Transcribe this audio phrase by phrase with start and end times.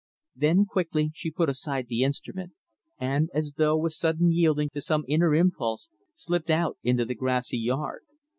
[0.35, 2.53] Then, quickly, she put aside the instrument,
[2.97, 7.59] and as though with sudden yielding to some inner impulse slipped out into the grassy
[7.59, 8.01] yard.